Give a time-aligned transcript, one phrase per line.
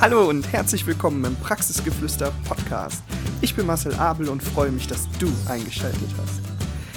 [0.00, 3.02] Hallo und herzlich willkommen im Praxisgeflüster Podcast.
[3.42, 6.40] Ich bin Marcel Abel und freue mich, dass du eingeschaltet hast.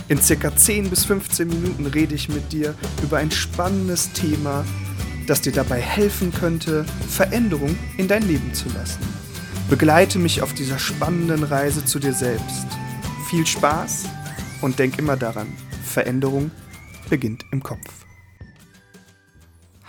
[0.07, 4.63] In circa 10 bis 15 Minuten rede ich mit dir über ein spannendes Thema,
[5.27, 9.01] das dir dabei helfen könnte, Veränderung in dein Leben zu lassen.
[9.69, 12.67] Begleite mich auf dieser spannenden Reise zu dir selbst.
[13.29, 14.05] Viel Spaß
[14.61, 15.47] und denk immer daran,
[15.83, 16.51] Veränderung
[17.09, 18.05] beginnt im Kopf.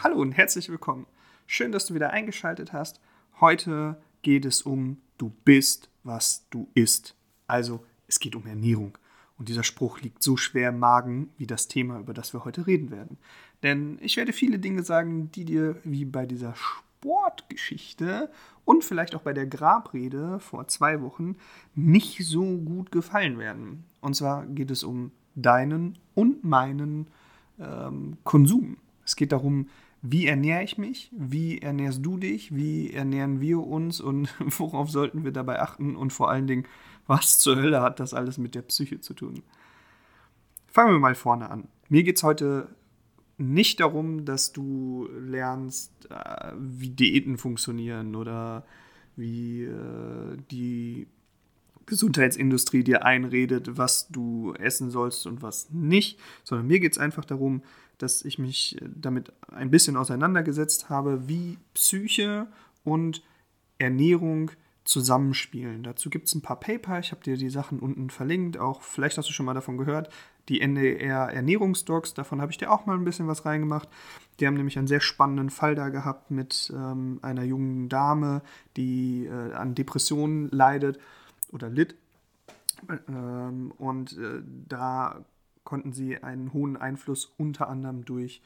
[0.03, 1.07] Hallo und herzlich willkommen.
[1.47, 3.01] Schön, dass du wieder eingeschaltet hast.
[3.41, 7.15] Heute geht es um du bist, was du isst.
[7.47, 8.97] Also es geht um Ernährung.
[9.37, 12.67] Und dieser Spruch liegt so schwer im Magen wie das Thema, über das wir heute
[12.67, 13.19] reden werden.
[13.63, 18.31] Denn ich werde viele Dinge sagen, die dir wie bei dieser Sportgeschichte
[18.65, 21.37] und vielleicht auch bei der Grabrede vor zwei Wochen
[21.75, 23.85] nicht so gut gefallen werden.
[24.01, 27.09] Und zwar geht es um deinen und meinen
[27.59, 28.79] ähm, Konsum.
[29.05, 29.69] Es geht darum,
[30.07, 35.25] wie ernähre ich mich, wie ernährst du dich, wie ernähren wir uns und worauf sollten
[35.25, 36.67] wir dabei achten und vor allen Dingen,
[37.07, 39.43] was zur Hölle hat das alles mit der Psyche zu tun?
[40.67, 41.69] Fangen wir mal vorne an.
[41.89, 42.69] Mir geht es heute
[43.39, 48.67] nicht darum, dass du lernst, äh, wie Diäten funktionieren oder
[49.17, 51.07] wie äh, die
[51.87, 57.25] Gesundheitsindustrie dir einredet, was du essen sollst und was nicht, sondern mir geht es einfach
[57.25, 57.63] darum,
[57.99, 62.47] dass ich mich damit ein bisschen auseinandergesetzt habe, wie Psyche
[62.83, 63.23] und
[63.79, 64.51] Ernährung
[64.85, 65.83] zusammenspielen.
[65.83, 69.17] Dazu gibt es ein paar Paper, ich habe dir die Sachen unten verlinkt, auch vielleicht
[69.17, 70.11] hast du schon mal davon gehört,
[70.49, 73.89] die NDR Ernährungsdocs, davon habe ich dir auch mal ein bisschen was reingemacht.
[74.39, 78.43] Die haben nämlich einen sehr spannenden Fall da gehabt mit ähm, einer jungen Dame,
[78.77, 80.99] die äh, an Depressionen leidet
[81.51, 81.97] oder litt.
[83.09, 85.25] Ähm, und äh, da
[85.65, 88.43] konnten sie einen hohen Einfluss unter anderem durch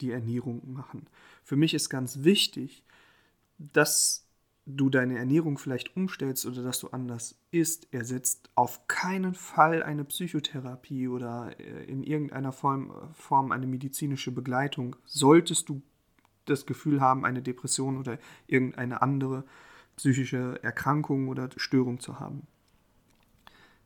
[0.00, 1.06] die Ernährung machen.
[1.42, 2.84] Für mich ist ganz wichtig,
[3.58, 4.28] dass
[4.66, 10.04] du deine Ernährung vielleicht umstellst oder dass du anders isst, ersetzt auf keinen Fall eine
[10.04, 14.94] Psychotherapie oder äh, in irgendeiner Form, Form eine medizinische Begleitung.
[15.06, 15.82] Solltest du
[16.44, 19.44] das Gefühl haben, eine Depression oder irgendeine andere
[19.96, 22.46] psychische Erkrankung oder Störung zu haben.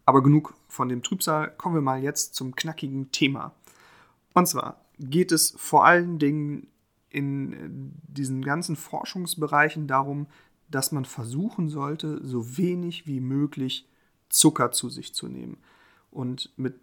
[0.04, 3.54] Aber genug von dem Trübsal, kommen wir mal jetzt zum knackigen Thema.
[4.34, 6.68] Und zwar geht es vor allen Dingen
[7.10, 10.26] in diesen ganzen Forschungsbereichen darum,
[10.68, 13.86] dass man versuchen sollte, so wenig wie möglich
[14.30, 15.58] Zucker zu sich zu nehmen.
[16.10, 16.80] Und mit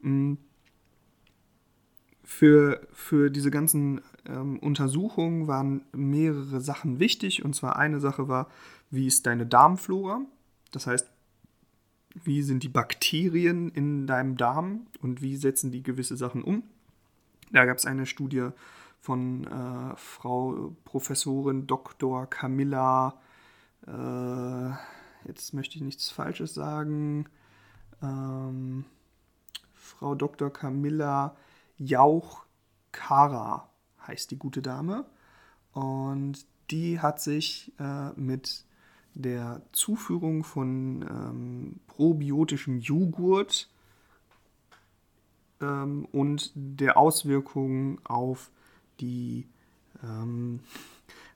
[0.00, 0.38] Mhm
[2.28, 7.42] für, für diese ganzen ähm, Untersuchungen waren mehrere Sachen wichtig.
[7.42, 8.50] Und zwar eine Sache war,
[8.90, 10.20] wie ist deine Darmflora?
[10.70, 11.10] Das heißt,
[12.22, 16.64] wie sind die Bakterien in deinem Darm und wie setzen die gewisse Sachen um?
[17.50, 18.50] Da gab es eine Studie
[19.00, 22.28] von äh, Frau Professorin Dr.
[22.28, 23.18] Camilla,
[23.86, 24.68] äh,
[25.26, 27.24] jetzt möchte ich nichts Falsches sagen,
[28.02, 28.84] ähm,
[29.72, 30.52] Frau Dr.
[30.52, 31.34] Camilla
[31.78, 32.44] Jauch
[32.92, 33.70] Kara
[34.06, 35.06] heißt die gute Dame.
[35.72, 38.64] Und die hat sich äh, mit
[39.14, 43.68] der Zuführung von ähm, probiotischem Joghurt
[45.60, 48.50] ähm, und der Auswirkungen auf
[49.00, 49.46] die,
[50.02, 50.60] ähm,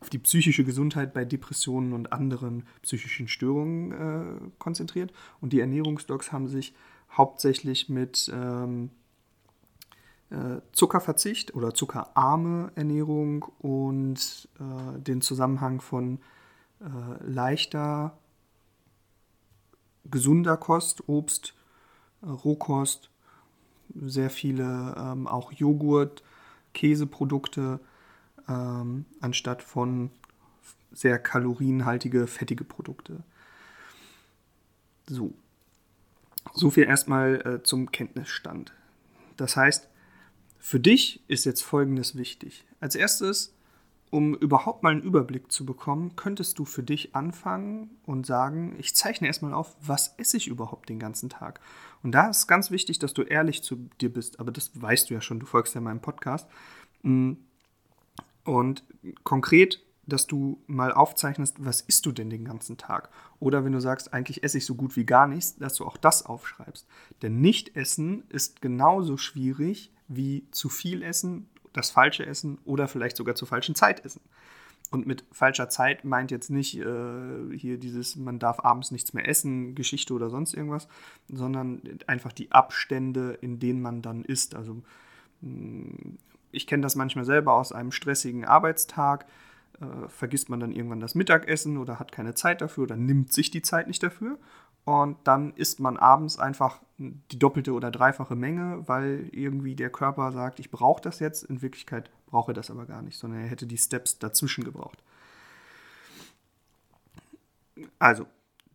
[0.01, 5.13] auf die psychische Gesundheit bei Depressionen und anderen psychischen Störungen äh, konzentriert.
[5.41, 6.75] Und die Ernährungsdocs haben sich
[7.11, 9.02] hauptsächlich mit ähm, äh,
[10.73, 16.21] Zuckerverzicht oder zuckerarme Ernährung und äh, den Zusammenhang von
[16.81, 18.17] äh, leichter,
[20.11, 21.55] gesunder Kost, Obst,
[22.23, 23.11] äh, Rohkost,
[23.95, 26.23] sehr viele ähm, auch Joghurt,
[26.73, 27.81] Käseprodukte,
[28.49, 30.11] ähm, anstatt von
[30.93, 33.23] sehr kalorienhaltige, fettige Produkte.
[35.07, 35.33] So.
[36.55, 38.73] So viel erstmal äh, zum Kenntnisstand.
[39.37, 39.89] Das heißt,
[40.65, 42.65] für dich ist jetzt Folgendes wichtig.
[42.79, 43.53] Als erstes,
[44.11, 48.95] um überhaupt mal einen Überblick zu bekommen, könntest du für dich anfangen und sagen, ich
[48.95, 51.59] zeichne erstmal auf, was esse ich überhaupt den ganzen Tag.
[52.05, 55.15] Und da ist ganz wichtig, dass du ehrlich zu dir bist, aber das weißt du
[55.15, 56.49] ja schon, du folgst ja meinem Podcast.
[57.03, 57.33] Mm.
[58.45, 58.85] Und
[59.25, 63.11] konkret, dass du mal aufzeichnest, was isst du denn den ganzen Tag?
[63.41, 65.97] Oder wenn du sagst, eigentlich esse ich so gut wie gar nichts, dass du auch
[65.97, 66.87] das aufschreibst.
[67.21, 73.17] Denn nicht essen ist genauso schwierig wie zu viel essen, das falsche Essen oder vielleicht
[73.17, 74.21] sogar zur falschen Zeit essen.
[74.91, 79.27] Und mit falscher Zeit meint jetzt nicht äh, hier dieses, man darf abends nichts mehr
[79.27, 80.87] essen, Geschichte oder sonst irgendwas,
[81.29, 84.55] sondern einfach die Abstände, in denen man dann isst.
[84.55, 84.83] Also
[85.41, 86.19] mm,
[86.51, 89.25] ich kenne das manchmal selber aus einem stressigen Arbeitstag.
[89.81, 93.51] Äh, vergisst man dann irgendwann das Mittagessen oder hat keine Zeit dafür oder nimmt sich
[93.51, 94.39] die Zeit nicht dafür.
[94.85, 100.33] Und dann isst man abends einfach die doppelte oder dreifache Menge, weil irgendwie der Körper
[100.33, 101.45] sagt, ich brauche das jetzt.
[101.45, 105.03] In Wirklichkeit braucht er das aber gar nicht, sondern er hätte die Steps dazwischen gebraucht.
[107.99, 108.27] Also,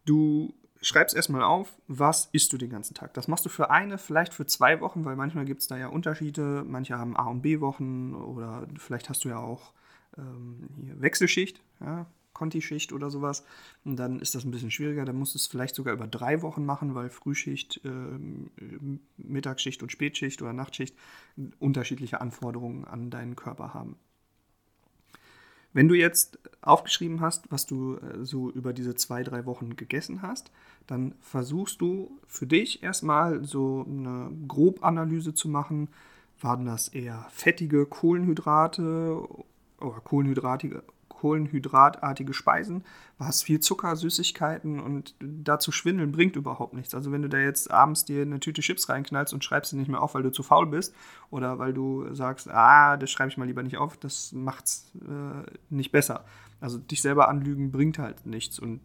[0.05, 3.13] du schreibst erstmal auf, was isst du den ganzen Tag.
[3.13, 5.87] Das machst du für eine, vielleicht für zwei Wochen, weil manchmal gibt es da ja
[5.87, 6.63] Unterschiede.
[6.65, 9.73] Manche haben A- und B-Wochen oder vielleicht hast du ja auch
[10.17, 10.69] ähm,
[10.99, 11.61] Wechselschicht.
[11.81, 12.05] Ja,
[12.37, 13.43] Conti-Schicht oder sowas.
[13.83, 15.05] Dann ist das ein bisschen schwieriger.
[15.05, 17.89] Dann musst du es vielleicht sogar über drei Wochen machen, weil Frühschicht, äh,
[19.17, 20.95] Mittagsschicht und Spätschicht oder Nachtschicht
[21.59, 23.97] unterschiedliche Anforderungen an deinen Körper haben.
[25.73, 30.21] Wenn du jetzt aufgeschrieben hast, was du äh, so über diese zwei, drei Wochen gegessen
[30.21, 30.51] hast,
[30.87, 35.89] dann versuchst du für dich erstmal so eine Grobanalyse zu machen.
[36.39, 39.21] Waren das eher fettige Kohlenhydrate
[39.79, 40.83] oder kohlenhydratige
[41.17, 42.83] kohlenhydratartige Speisen,
[43.19, 46.93] hast viel Zucker, Süßigkeiten und dazu schwindeln bringt überhaupt nichts.
[46.93, 49.87] Also wenn du da jetzt abends dir eine Tüte Chips reinknallst und schreibst sie nicht
[49.87, 50.93] mehr auf, weil du zu faul bist
[51.31, 55.51] oder weil du sagst, ah, das schreibe ich mal lieber nicht auf, das macht's äh,
[55.69, 56.23] nicht besser.
[56.61, 58.79] Also dich selber anlügen bringt halt nichts und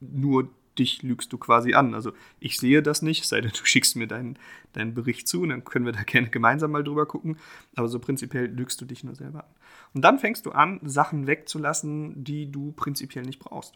[0.00, 0.48] nur
[0.78, 1.94] dich lügst du quasi an.
[1.94, 4.38] Also ich sehe das nicht, sei denn du schickst mir deinen,
[4.72, 7.38] deinen Bericht zu und dann können wir da gerne gemeinsam mal drüber gucken.
[7.76, 9.54] Aber so prinzipiell lügst du dich nur selber an.
[9.94, 13.74] Und dann fängst du an, Sachen wegzulassen, die du prinzipiell nicht brauchst.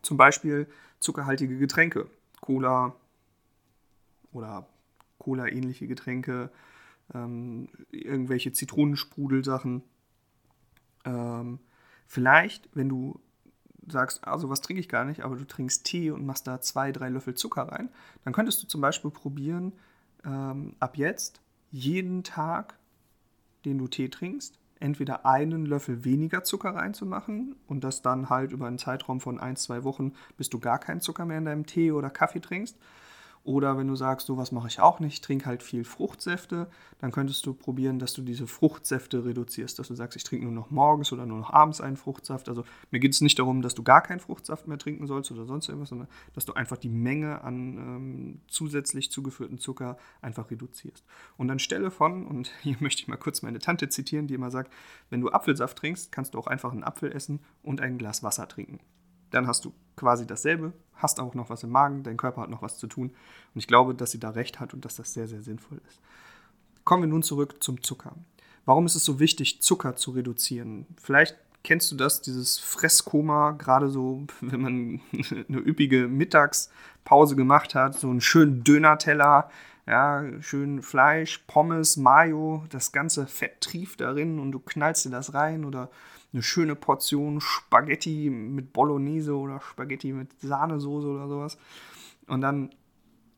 [0.00, 0.66] Zum Beispiel
[1.00, 2.08] zuckerhaltige Getränke,
[2.40, 2.94] Cola
[4.32, 4.66] oder
[5.18, 6.50] Cola-ähnliche Getränke,
[7.14, 9.82] ähm, irgendwelche Zitronensprudelsachen.
[11.04, 11.58] Ähm,
[12.06, 13.20] vielleicht, wenn du
[13.88, 16.92] sagst, also was trinke ich gar nicht, aber du trinkst Tee und machst da zwei,
[16.92, 17.88] drei Löffel Zucker rein,
[18.24, 19.72] dann könntest du zum Beispiel probieren,
[20.24, 21.40] ähm, ab jetzt
[21.70, 22.74] jeden Tag,
[23.64, 28.66] den du Tee trinkst, entweder einen Löffel weniger Zucker reinzumachen und das dann halt über
[28.66, 31.92] einen Zeitraum von ein, zwei Wochen, bis du gar keinen Zucker mehr in deinem Tee
[31.92, 32.76] oder Kaffee trinkst.
[33.44, 36.68] Oder wenn du sagst, sowas mache ich auch nicht, trink halt viel Fruchtsäfte,
[37.00, 40.54] dann könntest du probieren, dass du diese Fruchtsäfte reduzierst, dass du sagst, ich trinke nur
[40.54, 42.48] noch morgens oder nur noch abends einen Fruchtsaft.
[42.48, 42.62] Also
[42.92, 45.68] mir geht es nicht darum, dass du gar keinen Fruchtsaft mehr trinken sollst oder sonst
[45.68, 51.04] irgendwas, sondern dass du einfach die Menge an ähm, zusätzlich zugeführten Zucker einfach reduzierst.
[51.36, 54.72] Und anstelle von, und hier möchte ich mal kurz meine Tante zitieren, die immer sagt,
[55.10, 58.46] wenn du Apfelsaft trinkst, kannst du auch einfach einen Apfel essen und ein Glas Wasser
[58.46, 58.78] trinken
[59.32, 62.62] dann hast du quasi dasselbe, hast auch noch was im Magen, dein Körper hat noch
[62.62, 63.08] was zu tun.
[63.08, 66.00] Und ich glaube, dass sie da recht hat und dass das sehr, sehr sinnvoll ist.
[66.84, 68.14] Kommen wir nun zurück zum Zucker.
[68.64, 70.86] Warum ist es so wichtig, Zucker zu reduzieren?
[71.00, 77.98] Vielleicht kennst du das, dieses Fresskoma, gerade so, wenn man eine üppige Mittagspause gemacht hat,
[77.98, 79.50] so einen schönen Dönerteller,
[79.86, 85.34] ja, schön Fleisch, Pommes, Mayo, das ganze Fett trieft darin und du knallst dir das
[85.34, 85.90] rein oder
[86.32, 91.58] eine schöne Portion Spaghetti mit Bolognese oder Spaghetti mit Sahnesoße oder sowas.
[92.26, 92.70] Und dann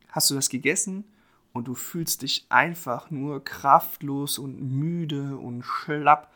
[0.09, 1.03] hast du das gegessen
[1.51, 6.31] und du fühlst dich einfach nur kraftlos und müde und schlapp.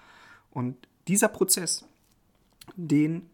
[0.52, 0.76] Und
[1.08, 1.86] dieser Prozess,
[2.76, 3.30] den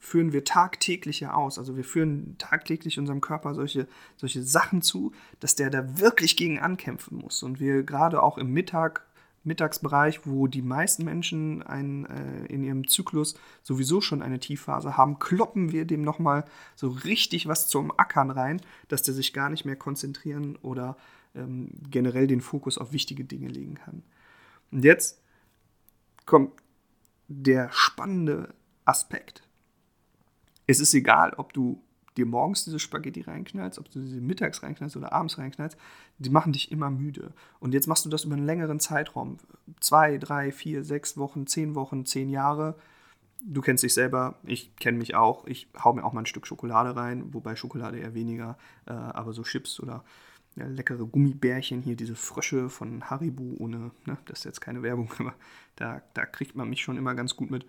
[0.00, 1.58] führen wir tagtäglich ja aus.
[1.58, 3.86] Also wir führen tagtäglich unserem Körper solche,
[4.16, 7.42] solche Sachen zu, dass der da wirklich gegen ankämpfen muss.
[7.42, 9.06] Und wir gerade auch im Mittag
[9.42, 15.18] Mittagsbereich, wo die meisten Menschen ein, äh, in ihrem Zyklus sowieso schon eine Tiefphase haben,
[15.18, 16.44] kloppen wir dem nochmal
[16.76, 20.96] so richtig was zum Ackern rein, dass der sich gar nicht mehr konzentrieren oder
[21.34, 24.02] ähm, generell den Fokus auf wichtige Dinge legen kann.
[24.72, 25.22] Und jetzt
[26.26, 26.52] kommt
[27.28, 28.52] der spannende
[28.84, 29.42] Aspekt.
[30.70, 31.82] Es ist egal, ob du
[32.16, 35.76] dir morgens diese Spaghetti reinknallst, ob du sie mittags reinknallst oder abends reinknallst,
[36.18, 37.32] die machen dich immer müde.
[37.58, 39.38] Und jetzt machst du das über einen längeren Zeitraum.
[39.80, 42.76] Zwei, drei, vier, sechs Wochen, zehn Wochen, zehn Jahre.
[43.42, 45.44] Du kennst dich selber, ich kenne mich auch.
[45.46, 49.32] Ich hau mir auch mal ein Stück Schokolade rein, wobei Schokolade eher weniger, äh, aber
[49.32, 50.04] so Chips oder
[50.54, 55.10] ja, leckere Gummibärchen, hier diese Frösche von Haribo, ohne, ne, das ist jetzt keine Werbung,
[55.18, 55.34] aber
[55.74, 57.66] da, da kriegt man mich schon immer ganz gut mit.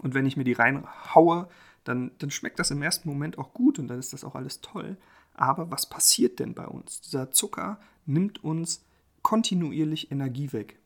[0.00, 1.48] Und wenn ich mir die reinhaue,
[1.84, 4.60] dann, dann schmeckt das im ersten Moment auch gut und dann ist das auch alles
[4.60, 4.98] toll.
[5.34, 7.00] Aber was passiert denn bei uns?
[7.00, 8.84] Dieser Zucker nimmt uns
[9.22, 10.80] kontinuierlich Energie weg.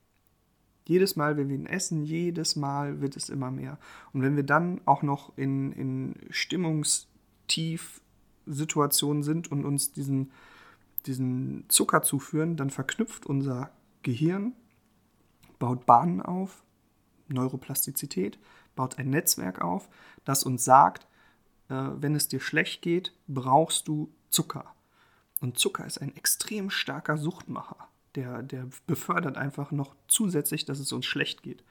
[0.85, 3.79] Jedes Mal, wenn wir ihn essen, jedes Mal wird es immer mehr.
[4.13, 10.33] Und wenn wir dann auch noch in, in Stimmungstief-Situationen sind und uns diesen,
[11.07, 13.71] diesen Zucker zuführen, dann verknüpft unser
[14.03, 14.55] Gehirn,
[15.61, 16.65] baut Bahnen auf,
[17.29, 18.41] Neuroplastizität,
[18.75, 19.89] baut ein Netzwerk auf,
[20.25, 21.07] das uns sagt,
[21.69, 24.75] äh, wenn es dir schlecht geht, brauchst du Zucker.
[25.41, 27.89] Und Zucker ist ein extrem starker Suchtmacher.
[28.15, 31.65] Der, der befördert einfach noch zusätzlich, dass es uns schlecht geht.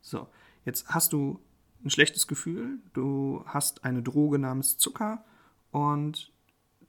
[0.00, 0.28] So,
[0.64, 1.40] jetzt hast du
[1.84, 5.24] ein schlechtes Gefühl, du hast eine Droge namens Zucker
[5.70, 6.32] und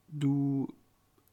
[0.08, 0.74] du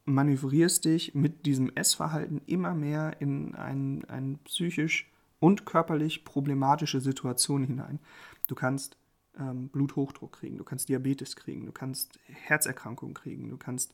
[0.05, 5.09] manövrierst dich mit diesem Essverhalten immer mehr in ein psychisch
[5.43, 7.99] und körperlich problematische Situation hinein.
[8.47, 8.95] Du kannst
[9.37, 13.93] ähm, Bluthochdruck kriegen, du kannst Diabetes kriegen, du kannst Herzerkrankungen kriegen, du kannst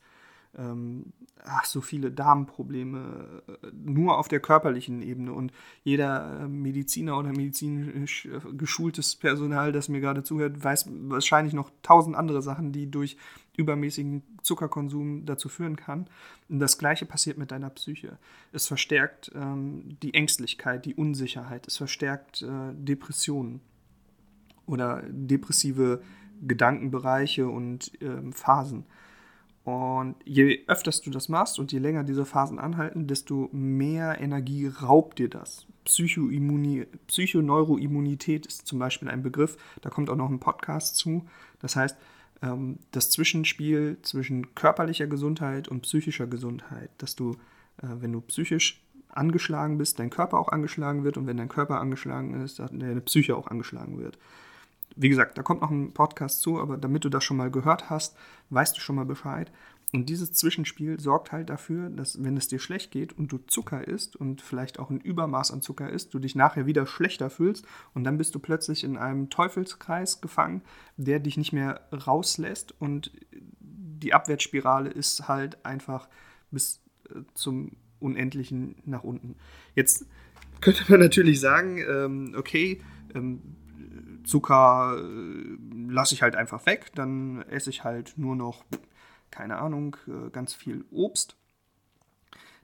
[0.56, 1.12] ähm,
[1.44, 5.32] ach, so viele Darmprobleme äh, nur auf der körperlichen Ebene.
[5.32, 5.52] Und
[5.84, 11.70] jeder äh, Mediziner oder medizinisch äh, geschultes Personal, das mir gerade zuhört, weiß wahrscheinlich noch
[11.82, 13.16] tausend andere Sachen, die durch
[13.56, 16.08] übermäßigen Zuckerkonsum dazu führen kann.
[16.48, 18.18] Und das gleiche passiert mit deiner Psyche.
[18.52, 23.60] Es verstärkt ähm, die Ängstlichkeit, die Unsicherheit, es verstärkt äh, Depressionen
[24.66, 26.02] oder depressive
[26.42, 28.84] Gedankenbereiche und ähm, Phasen.
[29.64, 34.68] Und je öfter du das machst und je länger diese Phasen anhalten, desto mehr Energie
[34.68, 35.66] raubt dir das.
[35.84, 41.26] Psychoneuroimmunität ist zum Beispiel ein Begriff, da kommt auch noch ein Podcast zu.
[41.60, 41.98] Das heißt,
[42.42, 47.32] ähm, das Zwischenspiel zwischen körperlicher Gesundheit und psychischer Gesundheit, dass du,
[47.82, 51.80] äh, wenn du psychisch angeschlagen bist, dein Körper auch angeschlagen wird und wenn dein Körper
[51.80, 54.16] angeschlagen ist, deine Psyche auch angeschlagen wird
[54.96, 57.90] wie gesagt, da kommt noch ein Podcast zu, aber damit du das schon mal gehört
[57.90, 58.16] hast,
[58.50, 59.50] weißt du schon mal Bescheid.
[59.92, 63.88] Und dieses Zwischenspiel sorgt halt dafür, dass wenn es dir schlecht geht und du Zucker
[63.88, 67.66] isst und vielleicht auch ein Übermaß an Zucker isst, du dich nachher wieder schlechter fühlst
[67.92, 70.62] und dann bist du plötzlich in einem Teufelskreis gefangen,
[70.96, 73.10] der dich nicht mehr rauslässt und
[73.60, 76.08] die Abwärtsspirale ist halt einfach
[76.50, 79.36] bis äh, zum Unendlichen nach unten.
[79.74, 80.06] Jetzt
[80.60, 82.80] könnte man natürlich sagen, ähm, okay,
[83.14, 83.56] ähm,
[84.24, 85.58] Zucker äh,
[85.88, 88.64] lasse ich halt einfach weg, dann esse ich halt nur noch,
[89.30, 91.36] keine Ahnung, äh, ganz viel Obst.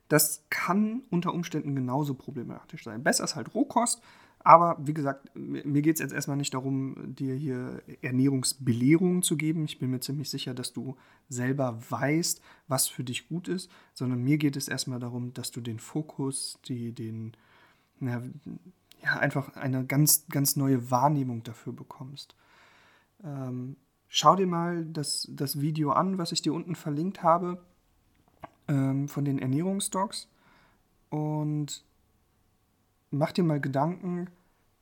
[0.07, 3.03] Das kann unter Umständen genauso problematisch sein.
[3.03, 4.01] Besser ist halt Rohkost,
[4.39, 9.65] aber wie gesagt, mir geht es jetzt erstmal nicht darum, dir hier Ernährungsbelehrungen zu geben.
[9.65, 10.95] Ich bin mir ziemlich sicher, dass du
[11.27, 15.59] selber weißt, was für dich gut ist, sondern mir geht es erstmal darum, dass du
[15.59, 17.35] den Fokus, die, den,
[17.99, 18.23] na,
[19.07, 22.35] ja, einfach eine ganz, ganz neue Wahrnehmung dafür bekommst.
[23.23, 23.77] Ähm,
[24.09, 27.63] schau dir mal das, das Video an, was ich dir unten verlinkt habe
[28.67, 30.27] ähm, von den Ernährungsdocs
[31.09, 31.85] und
[33.09, 34.27] mach dir mal Gedanken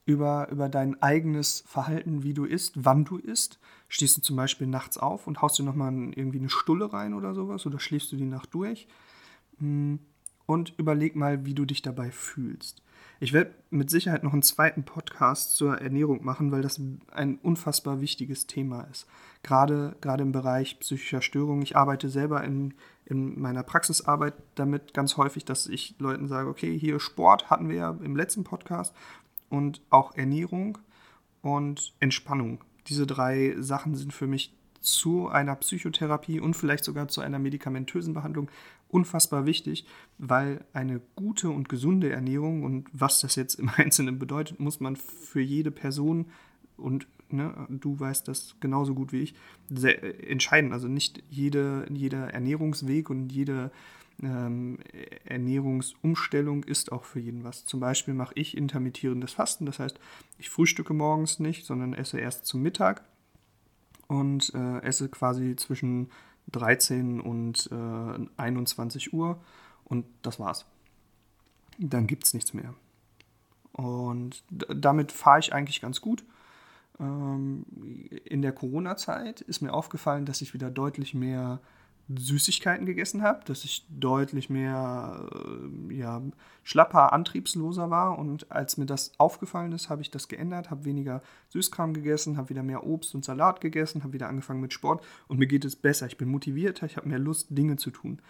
[0.07, 3.59] über, über dein eigenes Verhalten, wie du isst, wann du isst.
[3.87, 7.35] Stehst du zum Beispiel nachts auf und haust dir nochmal irgendwie eine Stulle rein oder
[7.35, 8.87] sowas oder schläfst du die Nacht durch?
[9.59, 9.99] Hm,
[10.47, 12.84] und überleg mal, wie du dich dabei fühlst.
[13.19, 16.79] Ich werde mit Sicherheit noch einen zweiten Podcast zur Ernährung machen, weil das
[17.11, 19.07] ein unfassbar wichtiges Thema ist.
[19.41, 21.61] Gerade, gerade im Bereich psychischer Störungen.
[21.61, 22.73] Ich arbeite selber in,
[23.05, 27.75] in meiner Praxisarbeit damit ganz häufig, dass ich Leuten sage, okay, hier Sport hatten wir
[27.75, 28.93] ja im letzten Podcast
[29.49, 30.77] und auch Ernährung
[31.41, 32.63] und Entspannung.
[32.87, 38.13] Diese drei Sachen sind für mich zu einer Psychotherapie und vielleicht sogar zu einer medikamentösen
[38.13, 38.49] Behandlung
[38.89, 39.85] unfassbar wichtig,
[40.17, 44.95] weil eine gute und gesunde Ernährung und was das jetzt im Einzelnen bedeutet, muss man
[44.95, 46.27] für jede Person
[46.77, 49.35] und ne, du weißt das genauso gut wie ich,
[49.83, 49.91] äh,
[50.29, 50.73] entscheiden.
[50.73, 53.71] Also nicht jede, jeder Ernährungsweg und jede
[54.21, 54.79] ähm,
[55.25, 57.65] Ernährungsumstellung ist auch für jeden was.
[57.65, 59.99] Zum Beispiel mache ich intermittierendes Fasten, das heißt,
[60.37, 63.03] ich frühstücke morgens nicht, sondern esse erst zum Mittag
[64.07, 66.09] und äh, esse quasi zwischen
[66.51, 69.41] 13 und äh, 21 Uhr
[69.83, 70.65] und das war's.
[71.77, 72.73] Dann gibt es nichts mehr.
[73.73, 76.23] Und damit fahre ich eigentlich ganz gut.
[76.99, 77.65] Ähm,
[78.23, 81.59] in der Corona-Zeit ist mir aufgefallen, dass ich wieder deutlich mehr
[82.07, 85.27] Süßigkeiten gegessen habe, dass ich deutlich mehr
[85.89, 86.21] äh, ja,
[86.63, 88.19] schlapper, antriebsloser war.
[88.19, 92.49] Und als mir das aufgefallen ist, habe ich das geändert, habe weniger Süßkram gegessen, habe
[92.49, 95.75] wieder mehr Obst und Salat gegessen, habe wieder angefangen mit Sport und mir geht es
[95.75, 96.05] besser.
[96.05, 98.21] Ich bin motivierter, ich habe mehr Lust, Dinge zu tun.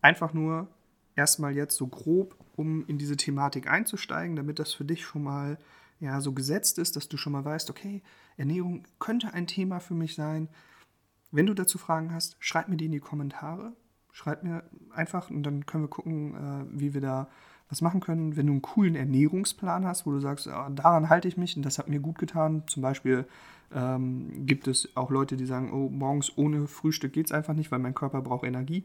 [0.00, 0.68] Einfach nur
[1.16, 5.58] erstmal jetzt so grob, um in diese Thematik einzusteigen, damit das für dich schon mal
[5.98, 8.02] ja, so gesetzt ist, dass du schon mal weißt, okay,
[8.36, 10.48] Ernährung könnte ein Thema für mich sein
[11.34, 13.72] wenn du dazu Fragen hast, schreib mir die in die Kommentare.
[14.12, 14.62] Schreib mir
[14.94, 17.28] einfach und dann können wir gucken, äh, wie wir da
[17.68, 18.36] was machen können.
[18.36, 21.64] Wenn du einen coolen Ernährungsplan hast, wo du sagst, ah, daran halte ich mich und
[21.64, 22.62] das hat mir gut getan.
[22.68, 23.26] Zum Beispiel
[23.74, 27.72] ähm, gibt es auch Leute, die sagen, oh, morgens ohne Frühstück geht es einfach nicht,
[27.72, 28.84] weil mein Körper braucht Energie.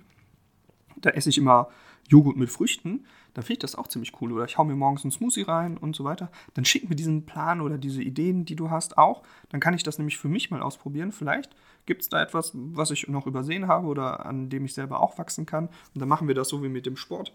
[1.01, 1.69] Da esse ich immer
[2.07, 3.05] Joghurt mit Früchten.
[3.33, 4.31] Dann finde ich das auch ziemlich cool.
[4.31, 6.31] Oder ich hau mir morgens einen Smoothie rein und so weiter.
[6.55, 9.23] Dann schick mir diesen Plan oder diese Ideen, die du hast, auch.
[9.49, 11.11] Dann kann ich das nämlich für mich mal ausprobieren.
[11.11, 14.99] Vielleicht gibt es da etwas, was ich noch übersehen habe oder an dem ich selber
[14.99, 15.67] auch wachsen kann.
[15.67, 17.33] Und dann machen wir das so wie mit dem Sport.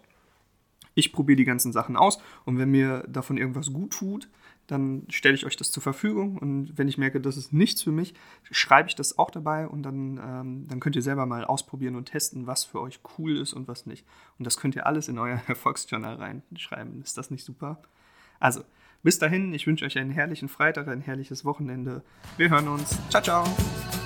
[0.95, 4.29] Ich probiere die ganzen Sachen aus und wenn mir davon irgendwas gut tut,
[4.67, 7.91] dann stelle ich euch das zur Verfügung und wenn ich merke, das ist nichts für
[7.91, 8.13] mich,
[8.49, 12.05] schreibe ich das auch dabei und dann, ähm, dann könnt ihr selber mal ausprobieren und
[12.05, 14.05] testen, was für euch cool ist und was nicht.
[14.39, 17.01] Und das könnt ihr alles in euer Erfolgsjournal reinschreiben.
[17.01, 17.81] Ist das nicht super?
[18.39, 18.63] Also,
[19.03, 22.03] bis dahin, ich wünsche euch einen herrlichen Freitag, ein herrliches Wochenende.
[22.37, 22.97] Wir hören uns.
[23.09, 24.04] Ciao, ciao.